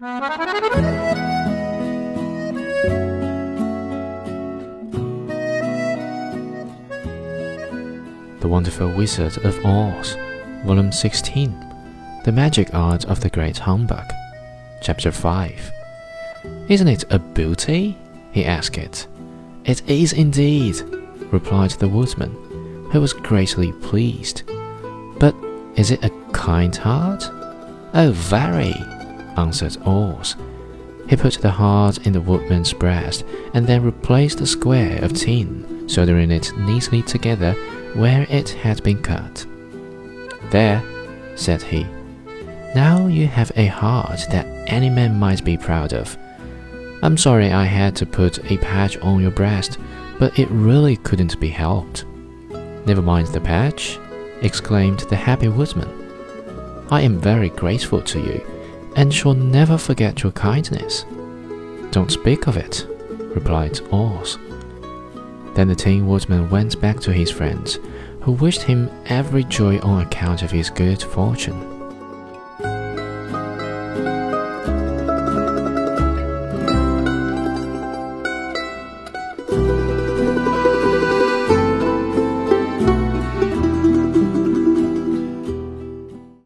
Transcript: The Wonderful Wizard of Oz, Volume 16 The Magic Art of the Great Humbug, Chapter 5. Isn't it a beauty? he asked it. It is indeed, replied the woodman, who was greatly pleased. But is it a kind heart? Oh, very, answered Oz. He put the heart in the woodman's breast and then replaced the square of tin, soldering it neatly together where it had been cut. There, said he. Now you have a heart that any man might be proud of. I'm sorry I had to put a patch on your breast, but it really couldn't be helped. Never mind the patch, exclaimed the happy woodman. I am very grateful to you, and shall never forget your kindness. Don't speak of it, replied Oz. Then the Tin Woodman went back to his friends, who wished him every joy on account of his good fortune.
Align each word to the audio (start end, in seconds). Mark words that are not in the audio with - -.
The 0.00 0.06
Wonderful 8.44 8.92
Wizard 8.92 9.38
of 9.38 9.58
Oz, 9.66 10.16
Volume 10.64 10.92
16 10.92 11.50
The 12.24 12.30
Magic 12.30 12.72
Art 12.74 13.06
of 13.06 13.18
the 13.18 13.28
Great 13.28 13.58
Humbug, 13.58 14.04
Chapter 14.82 15.10
5. 15.10 15.72
Isn't 16.68 16.86
it 16.86 17.12
a 17.12 17.18
beauty? 17.18 17.98
he 18.30 18.44
asked 18.44 18.78
it. 18.78 19.08
It 19.64 19.82
is 19.90 20.12
indeed, 20.12 20.80
replied 21.32 21.72
the 21.72 21.88
woodman, 21.88 22.30
who 22.92 23.00
was 23.00 23.12
greatly 23.12 23.72
pleased. 23.72 24.44
But 25.18 25.34
is 25.74 25.90
it 25.90 26.04
a 26.04 26.10
kind 26.30 26.76
heart? 26.76 27.28
Oh, 27.94 28.12
very, 28.14 28.76
answered 29.38 29.76
Oz. 29.86 30.36
He 31.08 31.16
put 31.16 31.34
the 31.34 31.50
heart 31.50 32.06
in 32.06 32.12
the 32.12 32.20
woodman's 32.20 32.72
breast 32.72 33.24
and 33.54 33.66
then 33.66 33.82
replaced 33.82 34.38
the 34.38 34.46
square 34.46 35.02
of 35.02 35.14
tin, 35.14 35.88
soldering 35.88 36.30
it 36.30 36.52
neatly 36.58 37.02
together 37.02 37.52
where 37.94 38.26
it 38.28 38.50
had 38.50 38.82
been 38.82 39.00
cut. 39.00 39.46
There, 40.50 40.82
said 41.34 41.62
he. 41.62 41.86
Now 42.74 43.06
you 43.06 43.26
have 43.26 43.50
a 43.56 43.66
heart 43.66 44.20
that 44.30 44.46
any 44.66 44.90
man 44.90 45.18
might 45.18 45.44
be 45.44 45.56
proud 45.56 45.94
of. 45.94 46.16
I'm 47.02 47.16
sorry 47.16 47.52
I 47.52 47.64
had 47.64 47.96
to 47.96 48.06
put 48.06 48.50
a 48.50 48.58
patch 48.58 48.98
on 48.98 49.22
your 49.22 49.30
breast, 49.30 49.78
but 50.18 50.38
it 50.38 50.48
really 50.50 50.96
couldn't 50.96 51.40
be 51.40 51.48
helped. 51.48 52.04
Never 52.86 53.02
mind 53.02 53.28
the 53.28 53.40
patch, 53.40 53.98
exclaimed 54.42 55.00
the 55.00 55.16
happy 55.16 55.48
woodman. 55.48 55.88
I 56.90 57.02
am 57.02 57.20
very 57.20 57.50
grateful 57.50 58.02
to 58.02 58.18
you, 58.18 58.44
and 58.98 59.14
shall 59.14 59.32
never 59.32 59.78
forget 59.78 60.24
your 60.24 60.32
kindness. 60.32 61.06
Don't 61.92 62.10
speak 62.10 62.48
of 62.48 62.56
it, 62.56 62.84
replied 63.08 63.80
Oz. 63.92 64.38
Then 65.54 65.68
the 65.68 65.76
Tin 65.76 66.08
Woodman 66.08 66.50
went 66.50 66.80
back 66.80 66.98
to 67.00 67.12
his 67.12 67.30
friends, 67.30 67.78
who 68.22 68.32
wished 68.32 68.62
him 68.62 68.90
every 69.06 69.44
joy 69.44 69.78
on 69.78 70.02
account 70.02 70.42
of 70.42 70.50
his 70.50 70.68
good 70.68 71.00
fortune. 71.00 71.77